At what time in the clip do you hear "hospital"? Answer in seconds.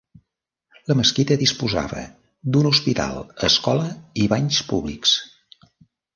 2.71-3.21